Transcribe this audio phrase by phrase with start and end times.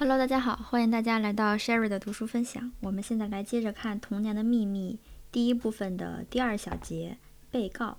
[0.00, 2.72] Hello，大家好，欢迎大家来到 Sherry 的读书分享。
[2.80, 4.98] 我们现在来接着看《童年的秘密》
[5.30, 7.18] 第一部分的第二小节——
[7.52, 7.98] 被告。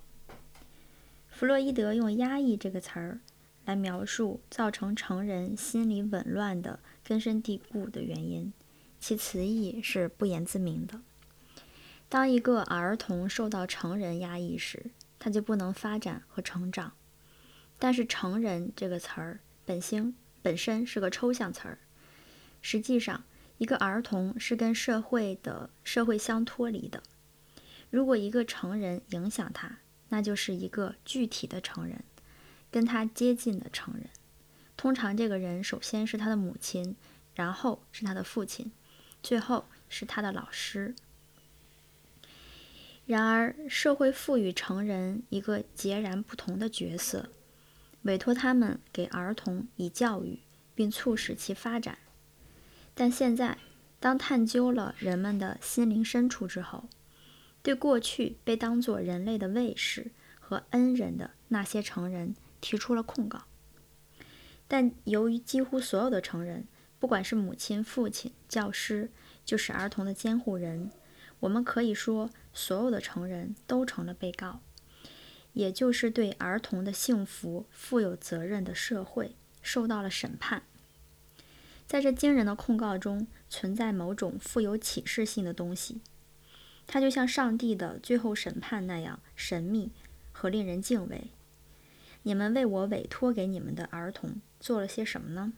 [1.27, 3.19] 弗洛伊德用“压抑”这个词儿
[3.65, 8.51] 来描述造成成人心理紊乱的根深蒂固的原因，
[8.99, 11.01] 其词义是不言自明的。
[12.09, 14.89] 当一个儿童受到成人压抑时，
[15.19, 16.93] 他就不能发展和成长。
[17.77, 21.77] 但是“成人”这个词儿本性本身是个抽象词儿。
[22.61, 23.23] 实际上，
[23.57, 27.01] 一个儿童是跟社会的社会相脱离的。
[27.89, 29.79] 如果一个成人影响他，
[30.09, 32.03] 那就是一个具体的成人，
[32.69, 34.09] 跟他接近的成人。
[34.77, 36.95] 通常，这个人首先是他的母亲，
[37.35, 38.71] 然后是他的父亲，
[39.21, 40.95] 最后是他的老师。
[43.05, 47.29] 然而，社会赋予成人一个截然不同的角色，
[48.03, 50.39] 委托他们给儿童以教育，
[50.73, 51.97] 并促使其发展。
[52.93, 53.57] 但现在，
[53.99, 56.89] 当探究了人们的心灵深处之后，
[57.61, 63.43] 对过去被当作人类的卫士和恩人的那些成人提出了控告。
[64.67, 66.67] 但由于几乎所有的成人，
[66.99, 69.11] 不管是母亲、父亲、教师，
[69.43, 70.91] 就是儿童的监护人，
[71.41, 74.61] 我们可以说，所有的成人都成了被告，
[75.53, 80.63] 也就是对儿童的幸福负有责任的社会受到了审判。
[81.91, 85.99] 在这惊人的控告中，存在某种富有启示性的东西，
[86.87, 89.91] 它就像上帝的最后审判那样神秘
[90.31, 91.31] 和令人敬畏。
[92.23, 95.51] 你们为我委托给你们的儿童做了些什么呢？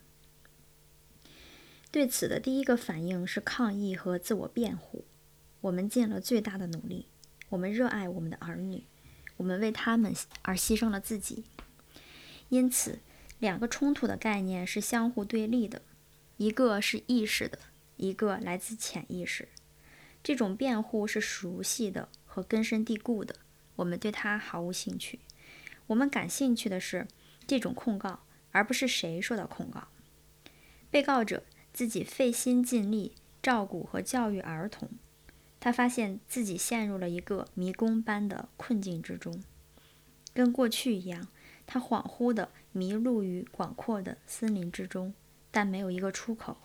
[1.92, 5.06] 对此的第一个反应是抗议和自我辩护。
[5.62, 7.06] 我们尽了最大的努力，
[7.50, 8.86] 我们热爱我们的儿女，
[9.38, 11.44] 我们为他们而牺牲了自己。
[12.50, 12.97] 因此，
[13.38, 15.84] 两个冲突的概念是相互对立的。
[16.38, 17.59] 一个是意识的，
[17.98, 19.50] 一个来自潜意识。
[20.23, 23.35] 这种辩护是熟悉的和根深蒂固的，
[23.75, 25.19] 我们对它毫无兴趣。
[25.88, 27.07] 我们感兴趣的是
[27.46, 29.88] 这种控告，而不是谁受到控告。
[30.90, 31.44] 被告者
[31.74, 34.90] 自己费心尽力照顾和教育儿童，
[35.59, 39.44] 他发现自己陷入了一个迷宫般的困境之中，
[40.34, 41.28] 跟过去一样，
[41.66, 45.13] 他恍惚地迷路于广阔的森林之中。
[45.53, 46.58] 但没有一个出口，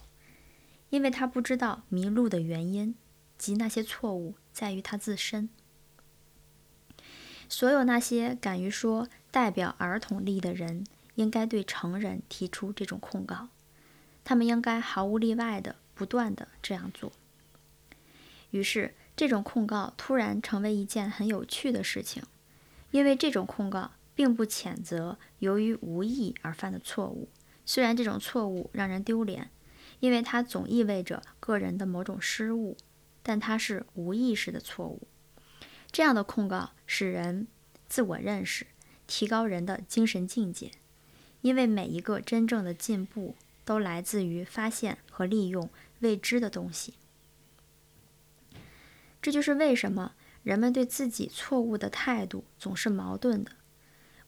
[0.89, 2.95] 因为他不知道迷路的原因
[3.37, 5.51] 及那些错误在于他自身。
[7.51, 13.49] 所有那些敢于说代表儿童利益的人，应该对成人提出这种控告，
[14.25, 17.13] 他们应该毫无例外的不断的这样做。
[18.53, 22.23] 于是，这种控告突然成为一件很有趣的事情，
[22.91, 27.29] 因为这种控告并不谴责由于无意而犯的错误。
[27.69, 29.51] 虽然这种错误让人丢脸，
[30.01, 32.79] 因为它总意味着个人的某种失误，
[33.23, 35.03] 但它是无意识的错误。
[35.93, 37.47] 这样的控告使人
[37.87, 38.67] 自我认识，
[39.07, 40.71] 提高人的精神境界，
[41.43, 43.37] 因为每一个真正的进步
[43.67, 45.69] 都来自于发现和利用
[45.99, 46.95] 未知的东西。
[49.21, 53.51] 这就是为什么人们对自己错误的态度总是矛盾的。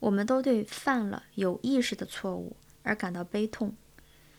[0.01, 2.55] 我们都对犯了有意识的错误。
[2.83, 3.75] 而感到悲痛，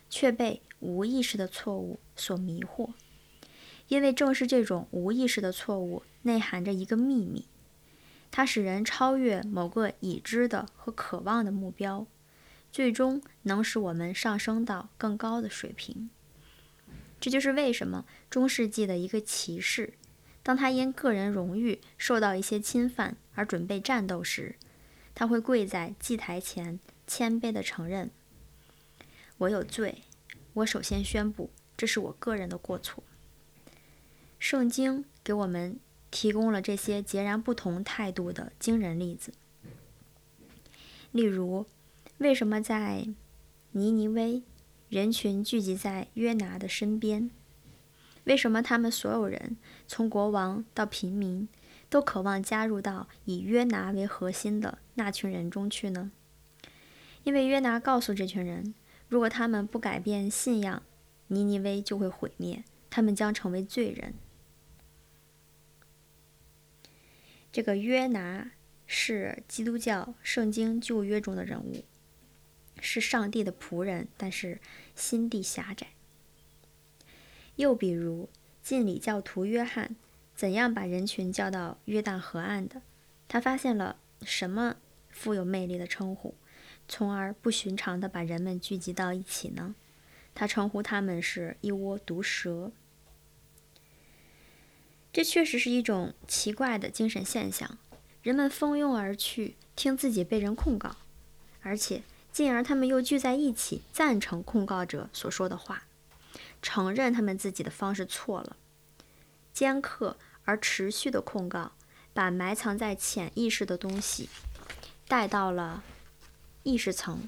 [0.09, 2.93] 却被无意识的错误所迷惑，
[3.87, 7.47] 因为正是这种无意识的错误内含着一个秘密，
[8.31, 12.07] 它使人超越某个已知的和渴望的目标，
[12.71, 16.09] 最终能使我们上升到更高的水平。
[17.19, 19.93] 这就是为什么中世纪的一个骑士，
[20.41, 24.55] 当他因个人荣誉受到一些侵犯而准备战斗时，
[25.13, 28.09] 他会跪在祭台前，谦卑地承认。
[29.41, 30.03] 我有罪，
[30.53, 33.03] 我首先宣布，这是我个人的过错。
[34.37, 35.79] 圣经给我们
[36.11, 39.33] 提供了这些截然不同态度的惊人例子。
[41.11, 41.65] 例如，
[42.19, 43.07] 为什么在
[43.71, 44.43] 尼尼微，
[44.89, 47.31] 人群聚集在约拿的身边？
[48.25, 49.57] 为什么他们所有人，
[49.87, 51.49] 从国王到平民，
[51.89, 56.11] 都渴望加入到以约拿为核心的那群人中去呢？
[57.23, 58.75] 因为约拿告诉这群人。
[59.11, 60.83] 如果他们不改变信仰，
[61.27, 64.13] 尼尼微就会毁灭，他们将成为罪人。
[67.51, 68.51] 这个约拿
[68.87, 71.83] 是基督教圣经旧约中的人物，
[72.79, 74.61] 是上帝的仆人，但是
[74.95, 75.87] 心地狭窄。
[77.57, 78.29] 又比如
[78.63, 79.97] 敬礼教徒约翰，
[80.33, 82.81] 怎样把人群叫到约旦河岸的？
[83.27, 84.77] 他发现了什么
[85.09, 86.33] 富有魅力的称呼？
[86.91, 89.75] 从而不寻常地把人们聚集到一起呢？
[90.35, 92.69] 他称呼他们是一窝毒蛇。
[95.13, 97.77] 这确实是一种奇怪的精神现象。
[98.21, 100.97] 人们蜂拥而去，听自己被人控告，
[101.61, 102.03] 而且
[102.33, 105.83] 进而他们又聚在一起，赞成控告者所说的话，
[106.61, 108.57] 承认他们自己的方式错了。
[109.53, 111.71] 尖刻而持续的控告，
[112.13, 114.27] 把埋藏在潜意识的东西
[115.07, 115.81] 带到了
[116.63, 117.27] 意识层。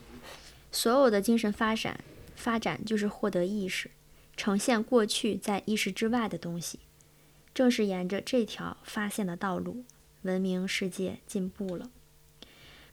[0.71, 2.03] 所有的精神发展，
[2.35, 3.91] 发展就是获得意识，
[4.35, 6.79] 呈现过去在意识之外的东西。
[7.53, 9.83] 正是沿着这条发现的道路。
[10.23, 11.91] 文明世界进步了。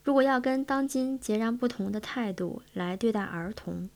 [0.03, 3.89] 如果要跟当今截然不同的态度来对待儿童，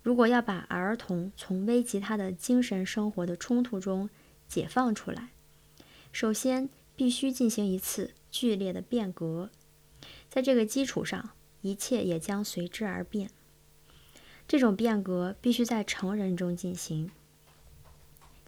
[0.00, 4.08] 如果要把儿童从危及他的精神生活的冲突中
[4.46, 5.30] 解放出来，
[6.12, 9.50] 首先必须进行一次剧烈的变革。
[10.28, 13.30] 在这个基础上，一切也将随之而变。
[14.46, 17.10] 这种变革必须在成人中进行。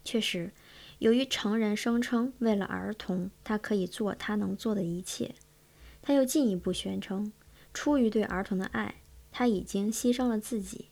[0.05, 0.53] 确实。
[1.01, 5.35] 由于成人声称为了儿童，他可以做他能做的一切，
[6.03, 7.33] 他又进一步宣称，
[7.73, 8.97] 出于对儿童的爱，
[9.33, 10.89] 他已经牺牲了自己。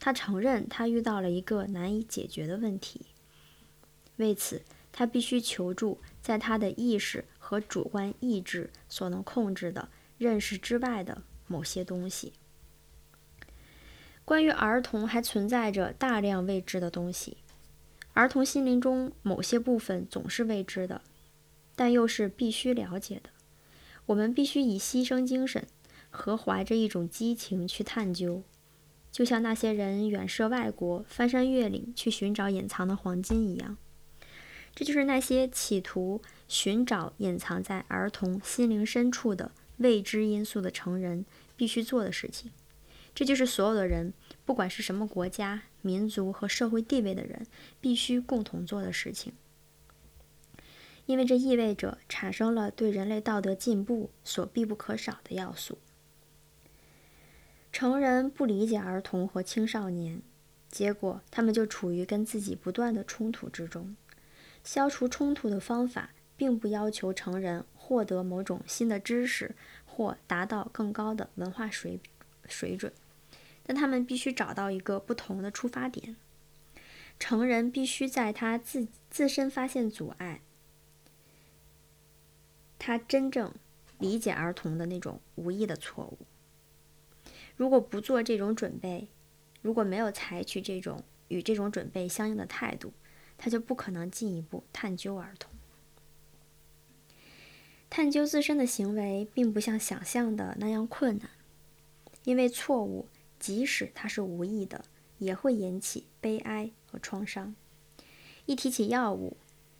[0.00, 3.06] 他承认他遇到了一个难以解决的问题，
[4.16, 9.88] 为此他必须求助在他的意识和主观意志所能控制的
[10.18, 12.32] 认识之外的某些东西。
[14.24, 17.36] 关于儿童，还存在着大量未知的东西。
[18.14, 21.02] 儿童心灵中某些部分总是未知的，
[21.74, 23.30] 但又是必须了解的。
[24.06, 25.66] 我们必须以牺牲精神
[26.10, 28.42] 和怀着一种激情去探究，
[29.10, 33.76] 就像那些人远涉外国、翻山越岭去寻找隐藏的黄金一样。
[34.74, 41.24] 这就是那些企图寻找隐藏在儿童心灵深处的未知因素的成人
[41.56, 42.50] 必须做的事情。
[43.14, 44.12] 这就是所有的人。
[44.44, 47.46] 不管是什么国家、民族和社会地位的人，
[47.80, 49.32] 必须共同做的事情，
[51.06, 55.78] 因为这意味着产生了对人类道德进步所必不可少的要素。
[57.72, 60.20] 成人不理解儿童和青少年，
[60.68, 63.96] 结果他们就处于跟自己不断的冲突之中。
[64.62, 69.54] 消除冲突的方法，并不要求成人获得某种新的知识
[69.84, 72.00] 或达到更高的文化水
[72.48, 72.92] 水准。
[73.66, 76.16] 但他们必须找到一个不同的出发点。
[77.18, 80.42] 成人必须在他自自身发现阻碍，
[82.78, 83.54] 他真正
[83.98, 86.18] 理解儿童的那种无意的错误。
[87.56, 89.08] 如果不做这种准备，
[89.62, 92.92] 如果没有采取这种与这种准备相应的态度，
[93.38, 95.53] 他就不可能进一步探究儿童。
[97.96, 101.30] 探究自身的行为，并不像想象的那样困难，
[102.24, 103.06] 因为错误。
[103.38, 104.84] 即使它是无意的，
[105.18, 107.54] 也会引起悲哀和创伤。
[108.46, 109.36] 一提起药物，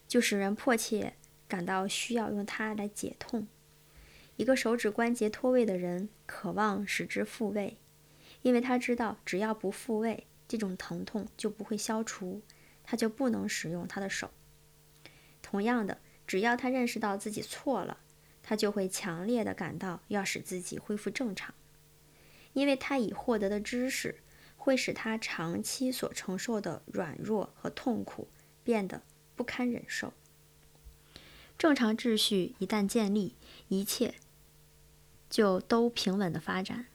[0.07, 1.15] 就使人迫切
[1.49, 3.49] 感到需要用它来解痛。
[4.37, 7.79] 一个手指关节脱位的人渴望使之复位，
[8.43, 12.41] 因为他知道只要不复位，这种疼痛就不会消除，
[12.85, 14.31] 他就不能使用他的手。
[15.43, 17.99] 同样的，只要他认识到自己错了，
[18.45, 21.53] 他就会强烈的感到要使自己恢复正常。
[22.53, 24.21] 因为他已获得的知识，
[24.57, 28.29] 会使他长期所承受的软弱和痛苦
[28.63, 29.03] 变得
[29.35, 30.13] 不堪忍受。
[31.59, 33.35] 正常秩序一旦建立，
[33.69, 34.15] 一切
[35.29, 36.87] 就都平稳的发展。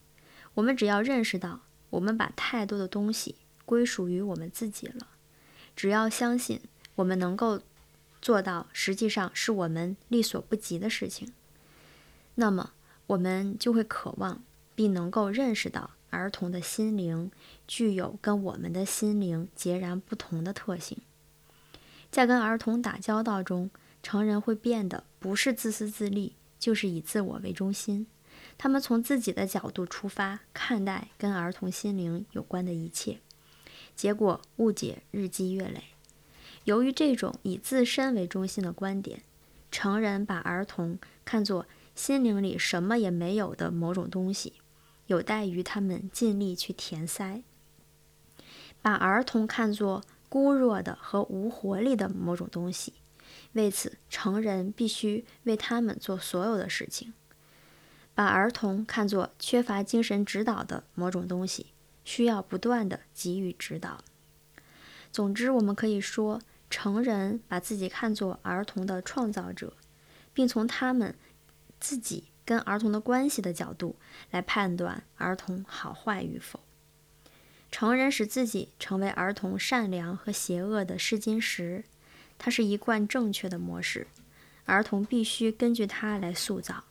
[0.53, 5.07] 我们只要认识到，我们把太多的东西归属于我们自己了。
[5.75, 6.61] 只要相信
[6.95, 7.61] 我们能够
[8.21, 11.33] 做到，实际上是我们力所不及的事情，
[12.39, 12.71] 那么
[13.07, 14.41] 我们就会渴望。
[14.79, 17.29] 并能够认识到，儿童的心灵
[17.67, 20.97] 具有跟我们的心灵截然不同的特性。
[22.09, 23.69] 在跟儿童打交道中，
[24.01, 28.07] 成人会变得不是自私自利，就是以自我为中心。
[28.57, 33.19] 他们从自己的角度出发看待跟儿童心灵有关的一切，
[33.97, 35.83] 结果误解日积月累。
[36.63, 39.23] 由于这种以自身为中心的观点，
[39.69, 41.65] 成人把儿童看作
[41.99, 44.53] 心灵里什么也没有的某种东西。
[45.07, 47.43] 有待于他们尽力去填塞，
[48.81, 52.93] 把儿童看作孤弱的和无活力的某种东西。
[53.51, 57.13] 为此，成人必须为他们做所有的事情。
[58.15, 61.73] 把儿童看作缺乏精神指导的某种东西，
[62.05, 63.97] 需要不断的给予指导。
[65.11, 66.39] 总之，我们可以说，
[66.69, 69.73] 成人把自己看作儿童的创造者，
[70.33, 71.15] 并从他们
[71.79, 72.25] 自己。
[72.45, 73.95] 跟儿童的关系的角度
[74.31, 76.59] 来判断儿童好坏与否。
[77.69, 81.83] 成人使自己成为儿童善良和邪恶的试金石，
[82.39, 84.07] 它是一贯正确的模式。
[84.65, 86.85] 儿童必须根据它来塑造。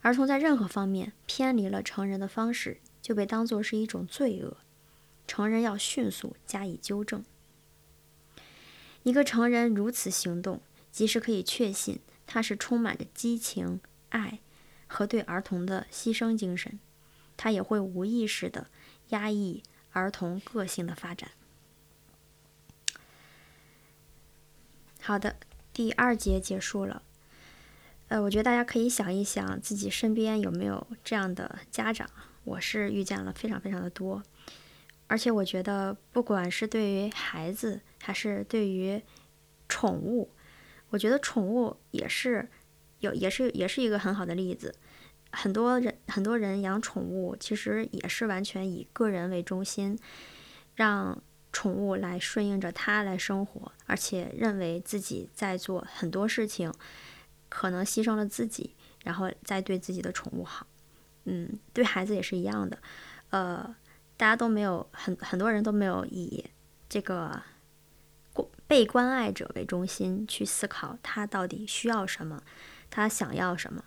[0.00, 4.56] 儿童在任何方面偏离了成人的方式，就被当作是一种罪恶。
[5.26, 7.22] 成人要迅速加以纠正。
[9.02, 13.80] 一个成人如此行动，即使可以确信他是充满着激情、
[14.10, 14.40] 爱
[14.86, 16.78] 和对儿童的牺牲精神，
[17.36, 18.68] 他也会无意识地
[19.08, 21.30] 压抑儿童个性的发展。
[25.00, 25.36] 好的，
[25.72, 27.02] 第二节结束了。
[28.08, 32.08] 呃，我觉得大家可以想一想，自己身边有没有这样的家长？
[32.44, 34.22] 我是遇见了非常非常的多。
[35.08, 39.00] 而且我觉得，不管是对于孩子，还是对于
[39.68, 40.30] 宠物，
[40.90, 42.48] 我觉得宠物也是
[43.00, 44.74] 有，也是也是一个很好的例子。
[45.32, 49.98] 很多人很多人养宠物，其实也是完全以个人为中心，
[50.74, 51.22] 让
[51.52, 56.72] 宠物来顺应着他来生活，而且认为自己在做很多事情，
[57.48, 58.74] 可能牺牲了自己，
[59.04, 60.66] 然后再对自己的宠物好。
[61.24, 62.78] 嗯，对孩子也是一样的，
[63.30, 63.76] 呃。
[64.18, 66.42] 大家都没有很很多人都没有以
[66.88, 67.42] 这个
[68.66, 72.42] 被关爱者为中心去思考他到底需要什么，
[72.90, 73.84] 他想要什么。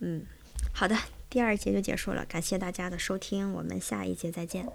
[0.00, 0.24] 嗯，
[0.72, 0.96] 好的，
[1.28, 4.68] 第二节就结束了，感谢大家的收听，我们下一节再见。